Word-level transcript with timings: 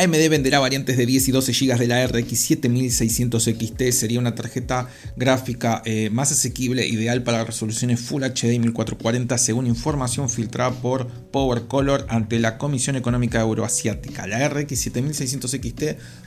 AMD 0.00 0.30
venderá 0.30 0.60
variantes 0.60 0.96
de 0.96 1.04
10 1.04 1.28
y 1.28 1.30
12 1.30 1.52
GB 1.52 1.78
de 1.78 1.86
la 1.86 2.06
RX 2.06 2.40
7600 2.40 3.44
XT, 3.44 3.82
sería 3.90 4.18
una 4.18 4.34
tarjeta 4.34 4.88
gráfica 5.14 5.82
eh, 5.84 6.08
más 6.10 6.32
asequible, 6.32 6.86
ideal 6.88 7.22
para 7.22 7.44
resoluciones 7.44 8.00
Full 8.00 8.22
HD 8.22 8.58
1440 8.58 9.36
según 9.36 9.66
información 9.66 10.30
filtrada 10.30 10.70
por 10.70 11.06
Power 11.30 11.66
Color 11.66 12.06
ante 12.08 12.38
la 12.38 12.56
Comisión 12.56 12.96
Económica 12.96 13.42
Euroasiática. 13.42 14.26
La 14.26 14.48
RX 14.48 14.80
7600 14.80 15.50
XT 15.50 15.82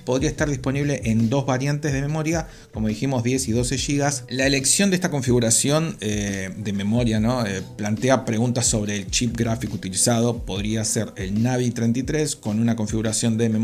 podría 0.06 0.30
estar 0.30 0.48
disponible 0.48 1.02
en 1.06 1.32
dos 1.32 1.48
variantes 1.48 1.94
de 1.94 2.02
memoria, 2.02 2.48
como 2.74 2.90
dijimos 2.90 3.24
10 3.24 3.48
y 3.48 3.52
12 3.54 3.78
GB. 3.78 4.04
La 4.30 4.46
elección 4.46 4.92
de 4.92 4.98
esta 4.98 5.10
configuración 5.10 5.98
eh, 6.00 6.52
de 6.56 6.74
memoria. 6.74 7.20
Eh, 7.48 7.62
plantea 7.76 8.24
preguntas 8.24 8.68
sobre 8.68 8.96
el 8.96 9.08
chip 9.08 9.36
gráfico 9.36 9.76
utilizado, 9.76 10.46
podría 10.46 10.86
ser 10.86 11.12
el 11.16 11.42
Navi 11.42 11.72
33 11.72 12.36
con 12.36 12.60
una 12.60 12.76
configuración 12.76 13.36
de 13.38 13.50
memoria 13.50 13.63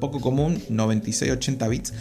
poco 0.00 0.20
común, 0.20 0.60
96-80 0.70 1.68
bits 1.68 1.92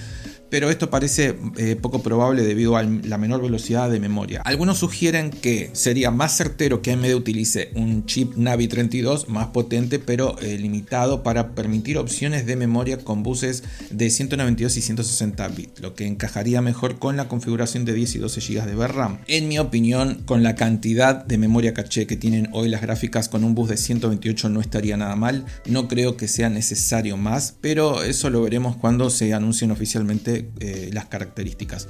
pero 0.53 0.70
esto 0.70 0.91
parece 0.91 1.35
eh, 1.57 1.75
poco 1.75 2.03
probable 2.03 2.43
debido 2.43 2.77
a 2.77 2.84
la 2.84 3.17
menor 3.17 3.41
velocidad 3.41 3.89
de 3.89 3.99
memoria. 3.99 4.43
Algunos 4.45 4.77
sugieren 4.77 5.31
que 5.31 5.71
sería 5.73 6.12
más 6.12 6.38
certero 6.38 6.84
que 6.84 6.91
AMD 6.91 7.12
utilice 7.16 7.71
un 7.73 8.05
chip 8.05 8.35
Navi 8.35 8.67
32 8.67 9.29
más 9.29 9.48
potente 9.48 9.98
pero 9.98 10.38
eh, 10.41 10.59
limitado 10.59 11.23
para 11.23 11.55
permitir 11.55 11.98
opciones 11.98 12.45
de 12.45 12.55
memoria 12.55 12.99
con 12.99 13.23
buses 13.23 13.63
de 13.89 14.12
192 14.12 14.77
y 14.77 14.81
160 14.81 15.48
bits, 15.48 15.81
lo 15.81 15.95
que 15.95 16.05
encajaría 16.05 16.62
mejor 16.62 16.99
con 16.99 17.17
la 17.17 17.27
configuración 17.27 17.84
de 17.84 17.93
10 17.93 18.13
y 18.13 18.20
12 18.20 18.41
GB 18.41 18.65
de 18.67 18.76
VRAM. 18.76 19.17
En 19.26 19.48
mi 19.48 19.57
opinión, 19.57 20.21
con 20.23 20.43
la 20.43 20.54
cantidad 20.54 21.26
de 21.26 21.40
memoria 21.40 21.73
caché 21.73 22.05
que 22.05 22.15
tienen 22.15 22.49
hoy 22.51 22.70
las 22.70 22.84
gráficas 22.84 23.27
con 23.27 23.43
un 23.43 23.55
bus 23.55 23.70
de 23.70 23.77
128 23.77 24.49
no 24.49 24.62
estaría 24.62 24.98
nada 24.98 25.15
mal, 25.15 25.45
no 25.65 25.88
creo 25.88 26.15
que 26.15 26.27
sea 26.27 26.51
necesario 26.51 27.17
más, 27.17 27.55
pero 27.59 28.04
eso 28.04 28.29
lo 28.29 28.43
veremos 28.43 28.76
cuando 28.76 29.09
se 29.09 29.34
anuncien 29.34 29.71
oficialmente 29.71 30.43
eh, 30.60 30.90
las 30.94 31.05
características. 31.05 31.88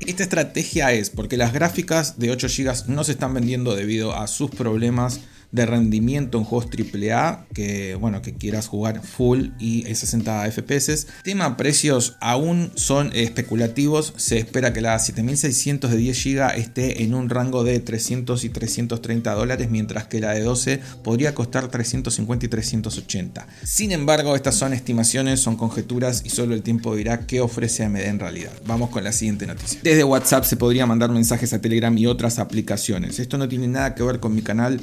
Esta 0.00 0.22
estrategia 0.22 0.92
es 0.92 1.10
porque 1.10 1.36
las 1.36 1.52
gráficas 1.52 2.18
de 2.18 2.30
8 2.30 2.48
GB 2.48 2.88
no 2.88 3.04
se 3.04 3.12
están 3.12 3.34
vendiendo 3.34 3.74
debido 3.74 4.14
a 4.14 4.26
sus 4.26 4.50
problemas 4.50 5.20
de 5.54 5.66
rendimiento 5.66 6.36
en 6.36 6.44
juegos 6.44 6.68
AAA 6.68 7.46
que, 7.54 7.94
bueno, 7.94 8.22
que 8.22 8.34
quieras 8.34 8.66
jugar 8.66 9.00
full 9.02 9.50
y 9.60 9.82
60 9.82 10.50
FPS. 10.50 11.06
Tema 11.22 11.56
precios 11.56 12.16
aún 12.20 12.72
son 12.74 13.10
especulativos. 13.14 14.14
Se 14.16 14.38
espera 14.38 14.72
que 14.72 14.80
la 14.80 14.98
7600 14.98 15.92
de 15.92 15.96
10 15.96 16.24
GB 16.24 16.56
esté 16.56 17.04
en 17.04 17.14
un 17.14 17.30
rango 17.30 17.62
de 17.62 17.78
300 17.78 18.42
y 18.42 18.48
330 18.48 19.32
dólares, 19.32 19.70
mientras 19.70 20.08
que 20.08 20.20
la 20.20 20.32
de 20.32 20.40
12 20.40 20.80
podría 21.04 21.36
costar 21.36 21.68
350 21.68 22.46
y 22.46 22.48
380. 22.48 23.46
Sin 23.62 23.92
embargo, 23.92 24.34
estas 24.34 24.56
son 24.56 24.72
estimaciones, 24.72 25.38
son 25.38 25.56
conjeturas 25.56 26.22
y 26.24 26.30
solo 26.30 26.54
el 26.54 26.62
tiempo 26.62 26.96
dirá 26.96 27.26
qué 27.26 27.40
ofrece 27.40 27.84
AMD 27.84 27.98
en 27.98 28.18
realidad. 28.18 28.52
Vamos 28.66 28.90
con 28.90 29.04
la 29.04 29.12
siguiente 29.12 29.46
noticia. 29.46 29.78
Desde 29.84 30.02
WhatsApp 30.02 30.44
se 30.44 30.56
podría 30.56 30.84
mandar 30.84 31.10
mensajes 31.10 31.52
a 31.52 31.60
Telegram 31.60 31.96
y 31.96 32.06
otras 32.06 32.40
aplicaciones. 32.40 33.20
Esto 33.20 33.38
no 33.38 33.48
tiene 33.48 33.68
nada 33.68 33.94
que 33.94 34.02
ver 34.02 34.18
con 34.18 34.34
mi 34.34 34.42
canal 34.42 34.80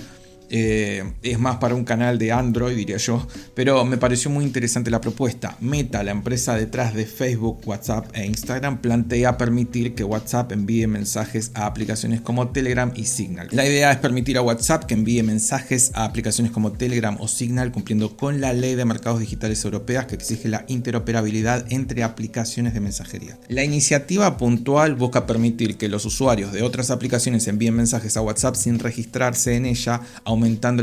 eh, 0.54 1.14
es 1.24 1.40
más 1.40 1.58
para 1.58 1.76
un 1.76 1.86
canal 1.86 2.18
de 2.18 2.34
Android, 2.34 2.76
diría 2.76 2.98
yo, 2.98 3.26
pero 3.56 3.86
me 3.86 3.98
pareció 3.98 4.30
muy 4.30 4.44
interesante 4.44 4.92
la 4.92 5.00
propuesta. 5.00 5.56
Meta, 5.62 6.04
la 6.04 6.12
empresa 6.12 6.56
detrás 6.56 6.94
de 6.94 7.06
Facebook, 7.06 7.62
WhatsApp 7.66 8.14
e 8.14 8.26
Instagram, 8.26 8.82
plantea 8.82 9.38
permitir 9.38 9.96
que 9.96 10.04
WhatsApp 10.04 10.52
envíe 10.52 10.88
mensajes 10.88 11.52
a 11.54 11.66
aplicaciones 11.66 12.20
como 12.20 12.50
Telegram 12.50 12.92
y 12.96 13.06
Signal. 13.06 13.48
La 13.52 13.66
idea 13.66 13.94
es 13.94 13.98
permitir 14.00 14.38
a 14.38 14.42
WhatsApp 14.42 14.84
que 14.84 14.94
envíe 14.94 15.24
mensajes 15.24 15.92
a 15.94 16.04
aplicaciones 16.04 16.52
como 16.52 16.74
Telegram 16.74 17.16
o 17.22 17.30
Signal 17.30 17.72
cumpliendo 17.72 18.18
con 18.18 18.42
la 18.42 18.52
ley 18.52 18.76
de 18.76 18.84
mercados 18.84 19.22
digitales 19.22 19.64
europeas 19.64 20.06
que 20.06 20.16
exige 20.16 20.50
la 20.50 20.66
interoperabilidad 20.68 21.66
entre 21.72 22.04
aplicaciones 22.04 22.74
de 22.74 22.82
mensajería. 22.82 23.38
La 23.48 23.64
iniciativa 23.64 24.36
puntual 24.36 24.96
busca 24.96 25.26
permitir 25.26 25.78
que 25.78 25.88
los 25.88 26.04
usuarios 26.04 26.52
de 26.52 26.62
otras 26.62 26.92
aplicaciones 26.92 27.48
envíen 27.48 27.76
mensajes 27.76 28.18
a 28.18 28.22
WhatsApp 28.22 28.56
sin 28.56 28.80
registrarse 28.80 29.56
en 29.56 29.66
ella, 29.66 30.02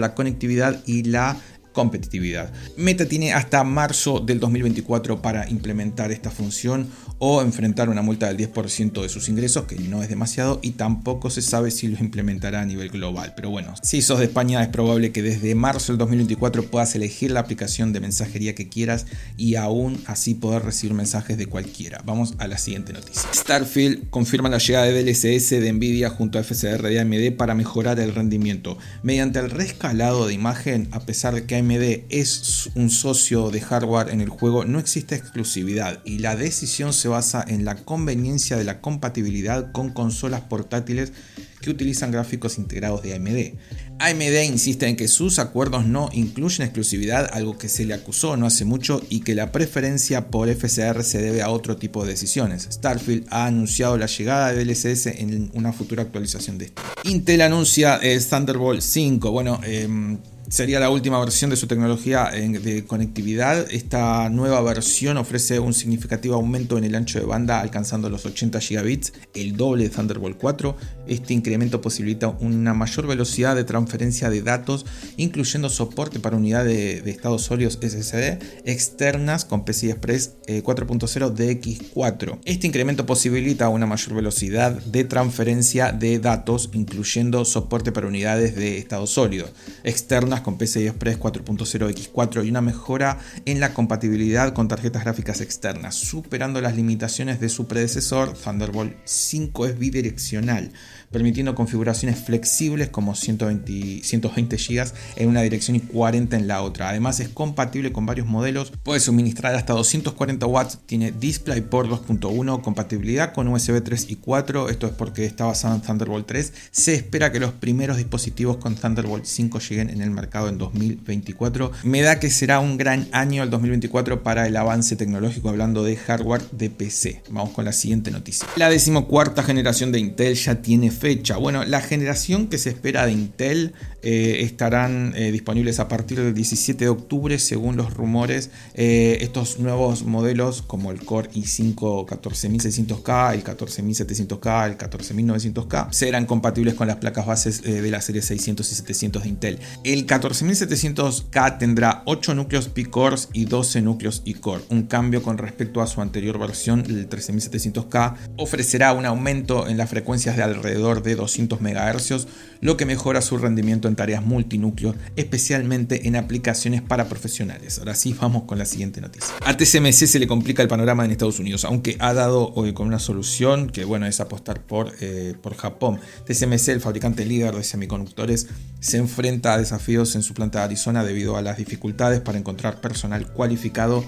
la 0.01 0.15
conectividad 0.15 0.83
y 0.87 1.05
la 1.05 1.37
competitividad. 1.79 2.51
Meta 2.77 3.07
tiene 3.07 3.33
hasta 3.33 3.63
marzo 3.63 4.19
del 4.19 4.41
2024 4.41 5.23
para 5.23 5.49
implementar 5.49 6.11
esta 6.11 6.29
función 6.29 6.89
o 7.19 7.41
enfrentar 7.41 7.89
una 7.89 8.03
multa 8.03 8.27
del 8.27 8.37
10% 8.37 9.01
de 9.01 9.09
sus 9.09 9.29
ingresos, 9.29 9.67
que 9.67 9.77
no 9.77 10.03
es 10.03 10.09
demasiado, 10.09 10.59
y 10.61 10.73
tampoco 10.73 11.31
se 11.31 11.41
sabe 11.41 11.71
si 11.71 11.87
lo 11.87 11.99
implementará 12.01 12.63
a 12.63 12.67
nivel 12.67 12.89
global. 12.89 13.35
Pero 13.37 13.51
bueno, 13.51 13.75
si 13.81 14.03
sos 14.03 14.19
de 14.19 14.25
España 14.25 14.61
es 14.61 14.69
probable 14.69 15.13
que 15.13 15.23
desde 15.23 15.55
marzo 15.55 15.93
del 15.93 15.99
2024 15.99 16.65
puedas 16.65 16.97
elegir 16.97 17.31
la 17.31 17.39
aplicación 17.39 17.93
de 17.93 18.01
mensajería 18.01 18.57
que 18.57 18.69
quieras 18.69 19.07
y 19.37 19.55
aún 19.55 20.03
así 20.07 20.35
poder 20.35 20.65
recibir 20.65 20.95
mensajes 20.95 21.39
de 21.39 21.47
cualquiera. 21.47 22.03
Vamos 22.05 22.35
a 22.39 22.49
la 22.49 22.59
siguiente 22.59 22.93
noticia. 22.93 23.23
Starfield 23.33 24.11
confirma 24.11 24.49
la 24.49 24.59
llegada 24.59 24.87
de 24.87 25.05
DLSS 25.05 25.51
de 25.51 25.73
Nvidia 25.73 26.11
junto 26.11 26.41
a 26.41 26.43
FSR 26.43 26.89
de 26.89 26.99
AMD 26.99 27.37
para 27.37 27.55
mejorar 27.55 28.01
el 28.01 28.17
rendimiento. 28.17 28.79
Mediante 29.05 29.39
el 29.39 29.51
rescalado 29.51 30.27
de 30.27 30.35
imagen, 30.35 30.89
a 30.91 31.01
pesar 31.01 31.35
de 31.35 31.45
que 31.45 31.57
AMD 31.57 31.68
es 31.71 32.71
un 32.75 32.91
socio 32.91 33.51
de 33.51 33.61
hardware 33.61 34.09
en 34.11 34.21
el 34.21 34.29
juego, 34.29 34.65
no 34.65 34.79
existe 34.79 35.15
exclusividad 35.15 36.01
y 36.05 36.19
la 36.19 36.35
decisión 36.35 36.93
se 36.93 37.09
basa 37.09 37.45
en 37.47 37.65
la 37.65 37.77
conveniencia 37.77 38.57
de 38.57 38.65
la 38.65 38.81
compatibilidad 38.81 39.71
con 39.73 39.91
consolas 39.91 40.41
portátiles 40.43 41.13
que 41.61 41.71
utilizan 41.71 42.11
gráficos 42.11 42.59
integrados 42.59 43.03
de 43.03 43.15
AMD. 43.15 43.59
AMD 43.99 44.45
insiste 44.45 44.87
en 44.87 44.97
que 44.97 45.09
sus 45.09 45.39
acuerdos 45.39 45.87
no 45.87 46.09
incluyen 46.13 46.65
exclusividad, 46.65 47.29
algo 47.33 47.59
que 47.59 47.69
se 47.69 47.85
le 47.85 47.95
acusó 47.95 48.37
no 48.37 48.47
hace 48.47 48.65
mucho, 48.65 49.03
y 49.11 49.21
que 49.21 49.35
la 49.35 49.51
preferencia 49.51 50.29
por 50.29 50.49
FSR 50.49 51.03
se 51.03 51.21
debe 51.21 51.43
a 51.43 51.51
otro 51.51 51.77
tipo 51.77 52.05
de 52.05 52.13
decisiones. 52.13 52.69
Starfield 52.71 53.27
ha 53.31 53.47
anunciado 53.47 53.99
la 53.99 54.07
llegada 54.07 54.53
de 54.53 54.65
DLSS 54.65 55.07
en 55.07 55.51
una 55.53 55.73
futura 55.73 56.03
actualización 56.03 56.59
de 56.59 56.67
esto. 56.67 56.83
Intel 57.05 57.43
anuncia 57.43 57.97
el 57.97 58.25
Thunderbolt 58.25 58.81
5. 58.81 59.33
Bueno, 59.33 59.61
em, 59.65 60.19
sería 60.49 60.81
la 60.81 60.91
última 60.91 61.21
versión 61.21 61.51
de 61.51 61.57
su 61.57 61.67
tecnología 61.67 62.31
de 62.31 62.85
conectividad. 62.87 63.71
Esta 63.71 64.29
nueva 64.31 64.61
versión 64.63 65.17
ofrece 65.17 65.61
un 65.61 65.75
significativo 65.75 66.35
aumento 66.35 66.79
en 66.79 66.85
el 66.85 66.95
ancho 66.95 67.19
de 67.19 67.27
banda 67.27 67.61
alcanzando 67.61 68.09
los 68.09 68.25
80 68.25 68.61
gigabits, 68.61 69.13
el 69.35 69.57
doble 69.57 69.85
de 69.85 69.91
Thunderbolt 69.91 70.39
4. 70.39 70.77
Este 71.07 71.35
incremento 71.35 71.81
posibilita 71.81 72.29
una 72.29 72.75
mayor 72.75 73.07
velocidad 73.07 73.57
de 73.57 73.65
transferencia 73.65 74.31
de 74.31 74.43
datos, 74.43 74.87
incluyendo 75.17 75.69
soporte 75.69 76.21
para 76.21 76.37
unidades 76.37 77.05
de, 77.05 77.11
estados 77.11 77.43
sólidos 77.43 77.79
SSD 77.83 78.39
externas 78.65 79.45
con 79.45 79.65
PCI 79.65 79.91
Express 79.91 80.37
4.0 80.47 81.35
DX4. 81.35 82.39
Este 82.45 82.67
incremento 82.67 83.07
posibilita 83.07 83.69
una 83.69 83.87
mayor 83.87 84.15
velocidad 84.15 84.73
de 84.73 85.05
transferencia 85.05 85.93
de 85.93 86.19
datos, 86.19 86.71
incluyendo 86.73 87.45
soporte 87.45 87.93
para 87.93 88.07
unidades 88.07 88.55
de 88.55 88.79
estado 88.79 89.07
sólido 89.07 89.49
externas 89.85 90.38
con 90.43 90.59
PCI 90.59 90.89
Express 90.89 91.19
4.0 91.19 91.91
X4 91.91 92.47
y 92.47 92.51
una 92.51 92.61
mejora 92.61 93.19
en 93.45 93.61
la 93.61 93.75
compatibilidad 93.75 94.53
con 94.53 94.69
tarjetas 94.69 95.05
gráficas 95.05 95.41
externas, 95.41 95.95
superando 95.95 96.61
las 96.61 96.77
limitaciones 96.77 97.41
de 97.41 97.49
su 97.49 97.67
predecesor, 97.67 98.33
Thunderbolt 98.33 98.97
5 99.05 99.67
es 99.67 99.79
bidireccional 99.79 100.73
permitiendo 101.11 101.55
configuraciones 101.55 102.19
flexibles 102.19 102.91
como 102.91 103.15
120, 103.15 104.03
120 104.03 104.57
GB 104.57 104.93
en 105.17 105.29
una 105.29 105.43
dirección 105.43 105.77
y 105.77 105.81
40 105.81 106.37
en 106.37 106.49
la 106.49 106.63
otra. 106.63 106.91
Además 106.91 107.21
es 107.21 107.29
compatible 107.29 107.93
con 107.93 108.07
varios 108.07 108.27
modelos, 108.27 108.73
puede 108.83 109.01
suministrar 109.01 109.55
hasta 109.55 109.73
240 109.73 110.47
watts, 110.47 110.79
tiene 110.87 111.13
DisplayPort 111.13 111.91
2.1, 111.91 112.63
compatibilidad 112.63 113.33
con 113.33 113.49
USB 113.49 113.83
3 113.83 114.11
y 114.11 114.17
4, 114.17 114.69
esto 114.69 114.87
es 114.87 114.93
porque 114.93 115.25
está 115.25 115.47
basado 115.47 115.75
en 115.75 115.83
Thunderbolt 115.83 116.27
3. 116.27 116.53
Se 116.71 116.95
espera 116.95 117.33
que 117.33 117.41
los 117.41 117.53
primeros 117.53 117.97
dispositivos 117.97 118.59
con 118.59 118.75
Thunderbolt 118.75 119.25
5 119.25 119.59
lleguen 119.61 119.91
en 119.91 120.03
el 120.03 120.11
mercado 120.11 120.28
en 120.33 120.59
2024. 120.59 121.73
Me 121.85 122.03
da 122.03 122.21
que 122.21 122.31
será 122.31 122.61
un 122.61 122.77
gran 122.77 123.09
año 123.13 123.43
el 123.43 123.51
2024 123.51 124.23
para 124.23 124.47
el 124.47 124.57
avance 124.57 124.97
tecnológico 124.97 125.49
hablando 125.49 125.83
de 125.83 125.97
hardware 125.97 126.43
de 126.53 126.71
PC. 126.71 127.23
Vamos 127.31 127.51
con 127.51 127.65
la 127.65 127.73
siguiente 127.73 128.11
noticia. 128.11 128.47
La 128.57 128.71
decimocuarta 128.71 129.43
generación 129.43 129.93
de 129.93 129.99
Intel 129.99 130.35
ya 130.35 130.57
tiene 130.57 130.91
fecha? 130.91 131.37
Bueno, 131.37 131.65
la 131.65 131.81
generación 131.81 132.49
que 132.49 132.59
se 132.59 132.71
espera 132.71 133.07
de 133.07 133.13
Intel 133.13 133.75
eh, 134.03 134.39
estarán 134.43 135.13
eh, 135.17 135.33
disponibles 135.33 135.81
a 135.81 135.89
partir 135.89 136.21
del 136.21 136.33
17 136.33 136.85
de 136.85 136.89
octubre, 136.89 137.39
según 137.39 137.77
los 137.77 137.95
rumores. 137.95 138.51
Eh, 138.75 139.19
estos 139.23 139.59
nuevos 139.59 140.05
modelos, 140.05 140.63
como 140.63 140.93
el 140.93 141.05
Core 141.05 141.31
i5 141.31 142.07
14600K, 142.07 143.35
el 143.35 143.45
14700K, 143.45 144.67
el 144.67 144.79
14900K, 144.79 145.93
serán 145.93 146.27
compatibles 146.27 146.75
con 146.75 146.87
las 146.87 146.97
placas 146.97 147.27
bases 147.27 147.63
de 147.63 147.91
la 147.91 148.01
serie 148.01 148.23
600 148.23 148.71
y 148.71 148.75
700 148.75 149.23
de 149.23 149.29
Intel. 149.29 149.59
El 149.83 150.07
14700K 150.21 151.59
tendrá 151.59 152.03
8 152.07 152.35
núcleos 152.35 152.69
P-Cores 152.69 153.29
y 153.33 153.45
12 153.45 153.83
núcleos 153.83 154.23
E-Core, 154.27 154.65
un 154.71 154.85
cambio 154.85 155.23
con 155.23 155.39
respecto 155.39 155.81
a 155.81 155.87
su 155.87 156.01
anterior 156.01 156.39
versión, 156.39 156.85
el 156.87 157.09
13700K. 157.09 158.17
Ofrecerá 158.37 158.93
un 158.93 159.07
aumento 159.07 159.69
en 159.69 159.77
las 159.77 159.91
frecuencias 159.91 160.37
de 160.37 160.43
alrededor 160.43 161.03
de 161.03 161.15
200 161.15 161.61
MHz, 161.61 162.27
lo 162.61 162.77
que 162.77 162.87
mejora 162.87 163.23
su 163.23 163.39
rendimiento 163.39 163.89
en 163.89 163.97
tareas 163.97 164.25
multinúcleo, 164.25 164.95
especialmente 165.17 166.09
en 166.09 166.17
aplicaciones 166.17 166.83
para 166.83 167.09
profesionales. 167.09 167.79
Ahora 167.79 167.95
sí, 167.95 168.15
vamos 168.19 168.45
con 168.45 168.59
la 168.59 168.65
siguiente 168.65 169.01
noticia. 169.01 169.35
A 169.45 169.57
TSMC 169.57 170.07
se 170.07 170.19
le 170.19 170.27
complica 170.27 170.63
el 170.63 170.69
panorama 170.69 171.05
en 171.05 171.11
Estados 171.13 171.39
Unidos, 171.39 171.65
aunque 171.65 171.97
ha 172.01 172.15
dado 172.15 172.53
hoy 172.55 172.73
con 172.73 172.87
una 172.87 172.99
solución 172.99 173.71
que 173.71 173.85
bueno 173.85 174.07
es 174.07 174.21
apostar 174.21 174.63
por, 174.63 174.93
eh, 175.01 175.35
por 175.41 175.55
Japón. 175.55 176.01
TSMC, 176.27 176.69
el 176.69 176.81
fabricante 176.81 177.25
líder 177.25 177.55
de 177.55 177.63
semiconductores, 177.63 178.49
se 178.81 178.97
enfrenta 178.99 179.55
a 179.55 179.59
desafíos 179.59 180.08
en 180.15 180.23
su 180.23 180.35
planta 180.35 180.61
de 180.61 180.67
Arizona 180.67 181.05
debido 181.05 181.37
a 181.37 181.43
las 181.43 181.57
dificultades 181.57 182.21
para 182.21 182.39
encontrar 182.39 182.81
personal 182.81 183.27
cualificado 183.27 184.05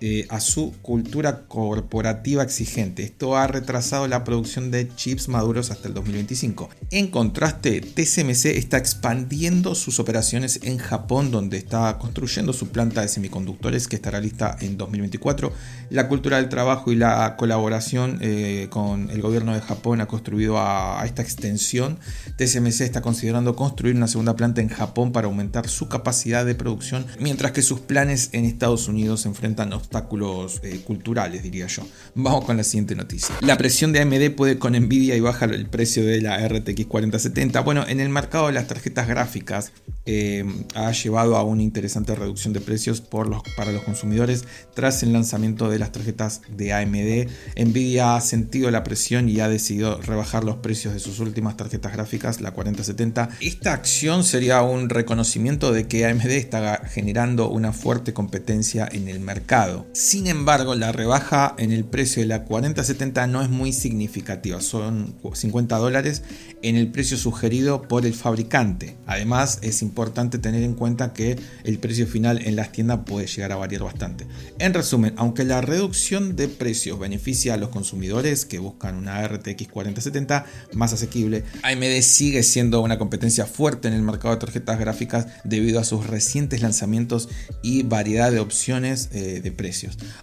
eh, 0.00 0.26
a 0.28 0.40
su 0.40 0.74
cultura 0.82 1.46
corporativa 1.48 2.42
exigente. 2.42 3.02
Esto 3.02 3.36
ha 3.36 3.46
retrasado 3.46 4.06
la 4.06 4.22
producción 4.22 4.70
de 4.70 4.94
chips 4.94 5.28
maduros 5.28 5.70
hasta 5.70 5.88
el 5.88 5.94
2025. 5.94 6.70
En 6.90 7.08
contraste, 7.08 7.80
TSMC 7.80 8.46
está 8.56 8.78
expandiendo 8.78 9.74
sus 9.74 9.98
operaciones 9.98 10.60
en 10.62 10.78
Japón, 10.78 11.30
donde 11.30 11.56
está 11.56 11.98
construyendo 11.98 12.52
su 12.52 12.68
planta 12.68 13.02
de 13.02 13.08
semiconductores 13.08 13.88
que 13.88 13.96
estará 13.96 14.20
lista 14.20 14.56
en 14.60 14.76
2024. 14.76 15.52
La 15.90 16.08
cultura 16.08 16.36
del 16.36 16.48
trabajo 16.48 16.92
y 16.92 16.96
la 16.96 17.36
colaboración 17.36 18.18
eh, 18.20 18.68
con 18.70 19.10
el 19.10 19.20
gobierno 19.20 19.54
de 19.54 19.60
Japón 19.60 20.00
ha 20.00 20.06
construido 20.06 20.58
a, 20.58 21.02
esta 21.04 21.22
extensión. 21.22 21.98
TSMC 22.36 22.82
está 22.82 23.00
considerando 23.00 23.56
construir 23.56 23.96
una 23.96 24.06
segunda 24.06 24.36
planta 24.36 24.60
en 24.60 24.68
Japón 24.68 25.12
para 25.12 25.26
aumentar 25.26 25.68
su 25.68 25.88
capacidad 25.88 26.46
de 26.46 26.54
producción, 26.54 27.06
mientras 27.18 27.52
que 27.52 27.62
sus 27.62 27.80
planes 27.80 28.30
en 28.32 28.44
Estados 28.44 28.88
Unidos 28.88 29.22
se 29.22 29.28
enfrentan 29.28 29.72
a 29.72 29.76
obstáculos 29.88 30.60
eh, 30.62 30.82
culturales, 30.84 31.42
diría 31.42 31.66
yo. 31.66 31.82
Vamos 32.14 32.44
con 32.44 32.58
la 32.58 32.64
siguiente 32.64 32.94
noticia. 32.94 33.34
La 33.40 33.56
presión 33.56 33.90
de 33.92 34.00
AMD 34.00 34.34
puede 34.36 34.58
con 34.58 34.74
Nvidia 34.74 35.16
y 35.16 35.20
baja 35.20 35.46
el 35.46 35.66
precio 35.66 36.04
de 36.04 36.20
la 36.20 36.46
RTX 36.46 36.86
4070. 36.86 37.60
Bueno, 37.62 37.86
en 37.88 38.00
el 38.00 38.10
mercado 38.10 38.48
de 38.48 38.52
las 38.52 38.66
tarjetas 38.66 39.08
gráficas 39.08 39.72
eh, 40.04 40.44
ha 40.74 40.92
llevado 40.92 41.36
a 41.36 41.42
una 41.42 41.62
interesante 41.62 42.14
reducción 42.14 42.52
de 42.52 42.60
precios 42.60 43.00
por 43.00 43.28
los, 43.28 43.42
para 43.56 43.72
los 43.72 43.82
consumidores 43.82 44.44
tras 44.74 45.02
el 45.02 45.12
lanzamiento 45.12 45.70
de 45.70 45.78
las 45.78 45.90
tarjetas 45.92 46.42
de 46.48 46.74
AMD. 46.74 47.28
Nvidia 47.56 48.16
ha 48.16 48.20
sentido 48.20 48.70
la 48.70 48.84
presión 48.84 49.28
y 49.30 49.40
ha 49.40 49.48
decidido 49.48 50.00
rebajar 50.02 50.44
los 50.44 50.56
precios 50.56 50.92
de 50.92 51.00
sus 51.00 51.18
últimas 51.20 51.56
tarjetas 51.56 51.94
gráficas, 51.94 52.42
la 52.42 52.50
4070. 52.50 53.30
Esta 53.40 53.72
acción 53.72 54.22
sería 54.22 54.60
un 54.62 54.90
reconocimiento 54.90 55.72
de 55.72 55.88
que 55.88 56.04
AMD 56.04 56.26
está 56.26 56.82
generando 56.86 57.48
una 57.48 57.72
fuerte 57.72 58.12
competencia 58.12 58.86
en 58.90 59.08
el 59.08 59.20
mercado. 59.20 59.77
Sin 59.92 60.26
embargo, 60.26 60.74
la 60.74 60.92
rebaja 60.92 61.54
en 61.58 61.72
el 61.72 61.84
precio 61.84 62.22
de 62.22 62.28
la 62.28 62.44
4070 62.44 63.26
no 63.26 63.42
es 63.42 63.48
muy 63.48 63.72
significativa, 63.72 64.60
son 64.60 65.14
50 65.32 65.76
dólares 65.76 66.22
en 66.62 66.76
el 66.76 66.90
precio 66.90 67.16
sugerido 67.16 67.82
por 67.82 68.04
el 68.04 68.14
fabricante. 68.14 68.96
Además, 69.06 69.58
es 69.62 69.82
importante 69.82 70.38
tener 70.38 70.62
en 70.62 70.74
cuenta 70.74 71.12
que 71.12 71.38
el 71.64 71.78
precio 71.78 72.06
final 72.06 72.44
en 72.44 72.56
las 72.56 72.72
tiendas 72.72 73.00
puede 73.06 73.26
llegar 73.26 73.52
a 73.52 73.56
variar 73.56 73.84
bastante. 73.84 74.26
En 74.58 74.74
resumen, 74.74 75.14
aunque 75.16 75.44
la 75.44 75.60
reducción 75.60 76.34
de 76.34 76.48
precios 76.48 76.98
beneficia 76.98 77.54
a 77.54 77.56
los 77.56 77.68
consumidores 77.68 78.44
que 78.44 78.58
buscan 78.58 78.96
una 78.96 79.26
RTX 79.26 79.68
4070 79.68 80.46
más 80.72 80.92
asequible, 80.92 81.44
AMD 81.62 82.00
sigue 82.02 82.42
siendo 82.42 82.80
una 82.80 82.98
competencia 82.98 83.46
fuerte 83.46 83.88
en 83.88 83.94
el 83.94 84.02
mercado 84.02 84.34
de 84.34 84.40
tarjetas 84.40 84.78
gráficas 84.78 85.26
debido 85.44 85.78
a 85.78 85.84
sus 85.84 86.06
recientes 86.06 86.62
lanzamientos 86.62 87.28
y 87.62 87.84
variedad 87.84 88.32
de 88.32 88.40
opciones 88.40 89.10
eh, 89.12 89.40
de 89.40 89.52
precios 89.52 89.67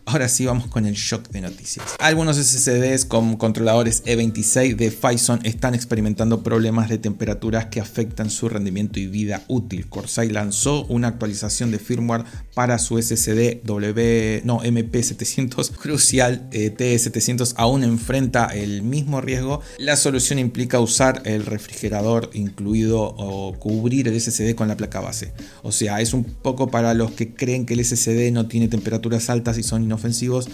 Ahora 0.06 0.28
sí 0.28 0.46
vamos 0.46 0.68
con 0.68 0.86
el 0.86 0.96
shock 0.96 1.30
de 1.30 1.42
noticias. 1.42 1.96
Algunos 2.00 2.38
SSDs 2.38 3.06
con 3.06 3.38
controladores 3.38 4.04
E26 4.06 4.76
de 4.76 4.92
Phison 4.92 5.40
están 5.44 5.76
experimentando 5.76 6.44
problemas 6.44 6.90
de 6.90 6.98
temperaturas 6.98 7.68
que 7.68 7.80
afectan 7.80 8.30
su 8.30 8.50
rendimiento 8.50 9.00
y 9.00 9.08
vida 9.08 9.44
útil. 9.48 9.88
Corsair 9.88 10.32
lanzó 10.32 10.86
una 10.86 11.10
actualización 11.10 11.72
de 11.72 11.80
firmware 11.80 12.24
para 12.54 12.80
su 12.80 13.02
SSD 13.02 13.64
W, 13.64 14.42
no, 14.46 14.62
MP700 14.62 15.72
crucial 15.72 16.48
eh, 16.52 16.74
T700 16.76 17.54
aún 17.58 17.84
enfrenta 17.84 18.48
el 18.48 18.82
mismo 18.82 19.22
riesgo. 19.22 19.62
La 19.78 19.96
solución 19.96 20.40
implica 20.40 20.80
usar 20.80 21.22
el 21.26 21.46
refrigerador 21.46 22.30
incluido 22.34 23.02
o 23.18 23.54
cubrir 23.60 24.08
el 24.08 24.20
SSD 24.20 24.56
con 24.56 24.68
la 24.68 24.78
placa 24.78 25.02
base. 25.02 25.34
O 25.64 25.72
sea, 25.72 26.02
es 26.02 26.14
un 26.14 26.24
poco 26.24 26.70
para 26.70 26.94
los 26.94 27.12
que 27.12 27.34
creen 27.34 27.66
que 27.66 27.74
el 27.74 27.84
SSD 27.84 28.32
no 28.32 28.48
tiene 28.48 28.68
temperaturas 28.68 29.30
altas 29.30 29.35
y 29.58 29.64
son 29.64 29.84
inofensivos, 29.84 30.48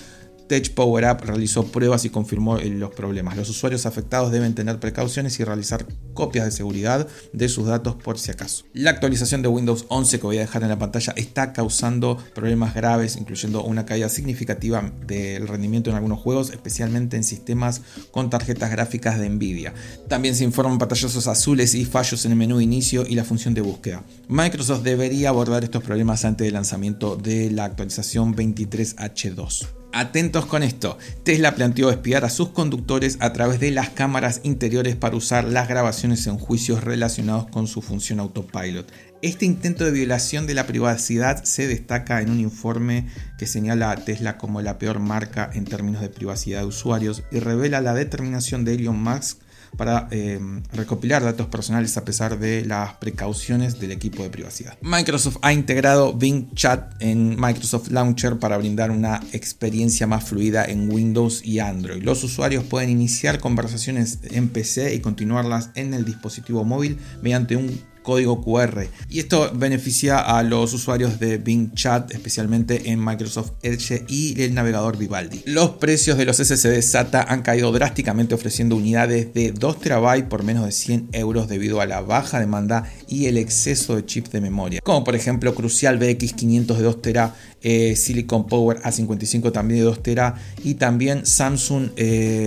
Tech 0.52 0.74
Power 0.74 1.06
Up 1.10 1.22
realizó 1.24 1.64
pruebas 1.64 2.04
y 2.04 2.10
confirmó 2.10 2.58
los 2.58 2.94
problemas. 2.94 3.38
Los 3.38 3.50
usuarios 3.50 3.86
afectados 3.86 4.34
deben 4.34 4.54
tener 4.54 4.82
precauciones 4.82 5.40
y 5.40 5.46
realizar 5.46 5.86
copias 6.14 6.44
de 6.44 6.52
seguridad 6.52 7.08
de 7.32 7.48
sus 7.48 7.68
datos 7.68 7.96
por 7.96 8.20
si 8.20 8.32
acaso. 8.32 8.66
La 8.74 8.90
actualización 8.90 9.44
de 9.44 9.48
Windows 9.48 9.86
11 9.88 10.20
que 10.20 10.26
voy 10.26 10.40
a 10.40 10.42
dejar 10.42 10.64
en 10.64 10.68
la 10.68 10.78
pantalla 10.78 11.14
está 11.16 11.54
causando 11.54 12.18
problemas 12.36 12.76
graves, 12.76 13.16
incluyendo 13.16 13.64
una 13.64 13.86
caída 13.86 14.10
significativa 14.10 14.92
del 15.08 15.48
rendimiento 15.48 15.90
en 15.90 15.96
algunos 15.96 16.20
juegos, 16.20 16.50
especialmente 16.50 17.16
en 17.16 17.24
sistemas 17.24 17.82
con 18.12 18.30
tarjetas 18.30 18.72
gráficas 18.72 19.20
de 19.20 19.30
Nvidia. 19.30 19.74
También 20.10 20.36
se 20.36 20.44
informan 20.44 20.80
pantallazos 20.80 21.28
azules 21.28 21.76
y 21.76 21.86
fallos 21.86 22.26
en 22.26 22.34
el 22.34 22.38
menú 22.38 22.60
inicio 22.60 23.06
y 23.08 23.16
la 23.16 23.24
función 23.24 23.54
de 23.54 23.62
búsqueda. 23.62 24.04
Microsoft 24.28 24.84
debería 24.84 25.30
abordar 25.30 25.64
estos 25.64 25.82
problemas 25.82 26.26
antes 26.26 26.44
del 26.44 26.56
lanzamiento 26.56 27.16
de 27.16 27.52
la 27.52 27.64
actualización 27.64 28.36
23H2. 28.36 29.81
Atentos 29.94 30.46
con 30.46 30.64
esto, 30.64 30.98
Tesla 31.24 31.54
planteó 31.54 31.90
espiar 31.90 32.24
a 32.24 32.30
sus 32.30 32.50
conductores 32.50 33.18
a 33.20 33.34
través 33.34 33.60
de 33.60 33.72
las 33.72 33.90
cámaras 33.90 34.40
interiores 34.44 34.96
para 34.96 35.18
usar 35.18 35.44
las 35.44 35.68
grabaciones 35.68 36.26
en 36.28 36.38
juicios 36.38 36.82
relacionados 36.82 37.48
con 37.48 37.68
su 37.68 37.82
función 37.82 38.22
autopilot. 38.22 38.90
Este 39.22 39.46
intento 39.46 39.84
de 39.84 39.92
violación 39.92 40.48
de 40.48 40.54
la 40.54 40.66
privacidad 40.66 41.44
se 41.44 41.68
destaca 41.68 42.22
en 42.22 42.30
un 42.30 42.40
informe 42.40 43.10
que 43.38 43.48
señala 43.48 43.92
a 43.92 43.98
Tesla 43.98 44.38
como 44.38 44.62
la 44.62 44.80
peor 44.80 45.00
marca 45.00 45.50
en 45.54 45.66
términos 45.66 46.02
de 46.02 46.10
privacidad 46.10 46.62
de 46.62 46.68
usuarios 46.68 47.24
y 47.30 47.40
revela 47.40 47.82
la 47.82 47.94
determinación 47.94 48.64
de 48.64 48.76
Elon 48.76 49.04
Musk 49.04 49.41
para 49.78 50.08
em, 50.12 50.64
recopilar 50.74 51.24
datos 51.24 51.48
personales 51.48 51.98
a 51.98 52.06
pesar 52.06 52.40
de 52.40 52.66
las 52.66 52.94
precauciones 52.96 53.80
del 53.80 53.92
equipo 53.92 54.24
de 54.24 54.30
privacidad. 54.30 54.78
Microsoft 54.82 55.38
ha 55.42 55.54
integrado 55.54 56.14
Bing 56.14 56.54
Chat 56.54 56.94
en 57.00 57.40
Microsoft 57.40 57.90
Launcher 57.90 58.40
para 58.40 58.58
brindar 58.58 58.92
una 58.92 59.22
experiencia 59.32 60.08
más 60.08 60.24
fluida 60.24 60.66
en 60.66 60.92
Windows 60.92 61.46
y 61.46 61.60
Android. 61.60 62.04
Los 62.04 62.24
usuarios 62.24 62.64
pueden 62.64 62.90
iniciar 62.90 63.40
conversaciones 63.40 64.20
en 64.24 64.50
PC 64.50 64.96
y 64.96 65.00
continuarlas 65.00 65.70
en 65.76 65.94
el 65.94 66.06
dispositivo 66.06 66.64
móvil 66.64 67.00
mediante 67.22 67.56
un 67.56 67.91
código 68.02 68.42
QR. 68.42 68.88
Y 69.10 69.20
esto 69.20 69.52
beneficia 69.54 70.20
a 70.20 70.44
los 70.44 70.74
usuarios 70.74 71.20
de 71.20 71.38
Bing 71.38 71.74
Chat, 71.74 72.12
especialmente 72.12 72.92
en 72.92 73.04
Microsoft 73.04 73.52
Edge 73.62 74.06
y 74.08 74.42
el 74.42 74.54
navegador 74.54 74.98
Vivaldi. 74.98 75.44
Los 75.46 75.72
precios 75.72 76.18
de 76.18 76.26
los 76.26 76.38
SSD 76.38 76.82
SATA 76.82 77.24
han 77.24 77.42
caído 77.42 77.72
drásticamente 77.72 78.36
ofreciendo 78.36 78.76
unidades 78.76 79.34
de 79.34 79.52
2 79.52 79.80
TB 79.80 80.28
por 80.30 80.44
menos 80.44 80.66
de 80.66 80.72
100 80.72 81.10
euros 81.14 81.48
debido 81.48 81.82
a 81.82 81.86
la 81.86 82.02
baja 82.02 82.40
demanda 82.40 82.90
y 83.08 83.26
el 83.26 83.38
exceso 83.38 83.96
de 83.96 84.06
chips 84.06 84.32
de 84.32 84.42
memoria. 84.42 84.82
Como 84.84 85.04
por 85.04 85.16
ejemplo 85.16 85.54
Crucial 85.54 86.00
BX500 86.00 86.76
de 86.76 86.84
2 86.84 87.02
TB, 87.02 87.32
eh, 87.64 87.96
Silicon 87.96 88.48
Power 88.48 88.82
A55 88.82 89.52
también 89.52 89.82
de 89.82 89.86
2 89.86 90.02
TB 90.02 90.34
y 90.64 90.74
también 90.76 91.26
Samsung 91.26 91.92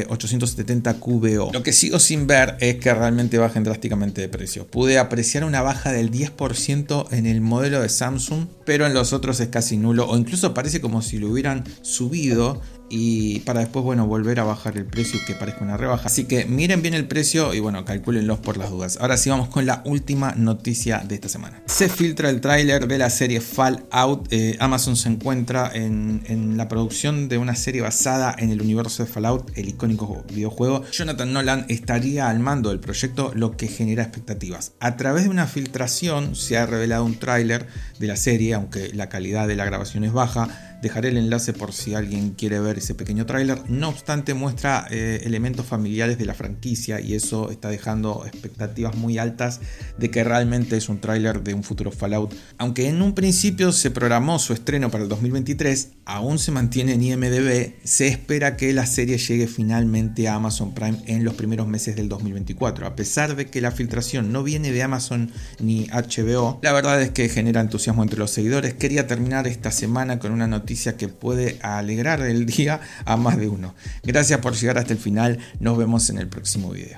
870 0.08 0.90
eh, 0.90 0.94
QBO. 0.98 1.52
Lo 1.52 1.62
que 1.62 1.72
sigo 1.72 1.98
sin 1.98 2.26
ver 2.26 2.56
es 2.60 2.76
que 2.76 2.92
realmente 2.92 3.38
bajen 3.38 3.62
drásticamente 3.62 4.20
de 4.20 4.28
precio. 4.28 4.66
Pude 4.66 4.98
apreciar 4.98 5.43
una 5.44 5.62
baja 5.62 5.92
del 5.92 6.10
10% 6.10 7.12
en 7.12 7.26
el 7.26 7.40
modelo 7.40 7.80
de 7.80 7.88
Samsung, 7.88 8.46
pero 8.64 8.86
en 8.86 8.94
los 8.94 9.12
otros 9.12 9.40
es 9.40 9.48
casi 9.48 9.76
nulo 9.76 10.08
o 10.08 10.16
incluso 10.16 10.54
parece 10.54 10.80
como 10.80 11.02
si 11.02 11.18
lo 11.18 11.28
hubieran 11.28 11.64
subido 11.82 12.60
y 12.88 13.40
para 13.40 13.60
después, 13.60 13.84
bueno, 13.84 14.06
volver 14.06 14.40
a 14.40 14.44
bajar 14.44 14.76
el 14.76 14.84
precio 14.84 15.18
que 15.26 15.34
parezca 15.34 15.64
una 15.64 15.76
rebaja. 15.76 16.06
Así 16.06 16.24
que 16.24 16.44
miren 16.44 16.82
bien 16.82 16.94
el 16.94 17.06
precio 17.06 17.54
y 17.54 17.60
bueno, 17.60 17.84
calculenlos 17.84 18.38
por 18.38 18.56
las 18.56 18.70
dudas. 18.70 18.98
Ahora 19.00 19.16
sí 19.16 19.30
vamos 19.30 19.48
con 19.48 19.66
la 19.66 19.82
última 19.84 20.32
noticia 20.36 20.98
de 20.98 21.14
esta 21.16 21.28
semana. 21.28 21.62
Se 21.66 21.88
filtra 21.88 22.30
el 22.30 22.40
tráiler 22.40 22.86
de 22.86 22.98
la 22.98 23.10
serie 23.10 23.40
Fallout. 23.40 24.28
Eh, 24.30 24.56
Amazon 24.60 24.96
se 24.96 25.08
encuentra 25.08 25.70
en, 25.74 26.22
en, 26.26 26.56
la 26.56 26.68
producción 26.68 27.28
de 27.28 27.38
una 27.38 27.56
serie 27.56 27.80
basada 27.80 28.34
en 28.38 28.50
el 28.50 28.60
universo 28.60 29.04
de 29.04 29.10
Fallout, 29.10 29.50
el 29.56 29.68
icónico 29.68 30.24
videojuego. 30.28 30.84
Jonathan 30.92 31.32
Nolan 31.32 31.66
estaría 31.68 32.28
al 32.28 32.38
mando 32.38 32.68
del 32.68 32.80
proyecto, 32.80 33.32
lo 33.34 33.56
que 33.56 33.68
genera 33.68 34.02
expectativas. 34.02 34.72
A 34.80 34.96
través 34.96 35.24
de 35.24 35.30
una 35.30 35.46
filtración 35.46 36.36
se 36.36 36.58
ha 36.58 36.66
revelado 36.66 37.04
un 37.04 37.18
tráiler 37.18 37.66
de 37.98 38.06
la 38.06 38.16
serie, 38.16 38.54
aunque 38.54 38.92
la 38.94 39.08
calidad 39.08 39.48
de 39.48 39.56
la 39.56 39.64
grabación 39.64 40.04
es 40.04 40.12
baja 40.12 40.73
Dejaré 40.84 41.08
el 41.08 41.16
enlace 41.16 41.54
por 41.54 41.72
si 41.72 41.94
alguien 41.94 42.32
quiere 42.32 42.60
ver 42.60 42.76
ese 42.76 42.94
pequeño 42.94 43.24
tráiler. 43.24 43.62
No 43.70 43.88
obstante, 43.88 44.34
muestra 44.34 44.86
eh, 44.90 45.22
elementos 45.24 45.64
familiares 45.64 46.18
de 46.18 46.26
la 46.26 46.34
franquicia 46.34 47.00
y 47.00 47.14
eso 47.14 47.50
está 47.50 47.70
dejando 47.70 48.26
expectativas 48.26 48.94
muy 48.94 49.16
altas 49.16 49.62
de 49.96 50.10
que 50.10 50.22
realmente 50.22 50.76
es 50.76 50.90
un 50.90 51.00
tráiler 51.00 51.42
de 51.42 51.54
un 51.54 51.62
futuro 51.62 51.90
Fallout. 51.90 52.34
Aunque 52.58 52.86
en 52.86 53.00
un 53.00 53.14
principio 53.14 53.72
se 53.72 53.90
programó 53.90 54.38
su 54.38 54.52
estreno 54.52 54.90
para 54.90 55.04
el 55.04 55.08
2023, 55.08 55.88
aún 56.04 56.38
se 56.38 56.52
mantiene 56.52 56.92
en 56.92 57.02
IMDB, 57.02 57.76
se 57.82 58.08
espera 58.08 58.58
que 58.58 58.74
la 58.74 58.84
serie 58.84 59.16
llegue 59.16 59.46
finalmente 59.46 60.28
a 60.28 60.34
Amazon 60.34 60.74
Prime 60.74 60.98
en 61.06 61.24
los 61.24 61.32
primeros 61.32 61.66
meses 61.66 61.96
del 61.96 62.10
2024. 62.10 62.86
A 62.86 62.94
pesar 62.94 63.36
de 63.36 63.46
que 63.46 63.62
la 63.62 63.70
filtración 63.70 64.32
no 64.32 64.42
viene 64.42 64.70
de 64.70 64.82
Amazon 64.82 65.32
ni 65.60 65.86
HBO, 65.86 66.60
la 66.62 66.74
verdad 66.74 67.00
es 67.00 67.08
que 67.08 67.30
genera 67.30 67.62
entusiasmo 67.62 68.02
entre 68.02 68.18
los 68.18 68.32
seguidores. 68.32 68.74
Quería 68.74 69.06
terminar 69.06 69.46
esta 69.46 69.70
semana 69.70 70.18
con 70.18 70.30
una 70.30 70.46
noticia 70.74 70.96
que 70.96 71.06
puede 71.06 71.60
alegrar 71.62 72.20
el 72.22 72.46
día 72.46 72.80
a 73.04 73.16
más 73.16 73.38
de 73.38 73.46
uno. 73.46 73.76
Gracias 74.02 74.40
por 74.40 74.54
llegar 74.54 74.76
hasta 74.76 74.92
el 74.92 74.98
final, 74.98 75.38
nos 75.60 75.78
vemos 75.78 76.10
en 76.10 76.18
el 76.18 76.26
próximo 76.26 76.70
video. 76.70 76.90